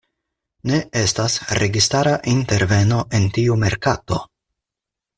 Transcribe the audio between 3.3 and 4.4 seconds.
tiu merkato.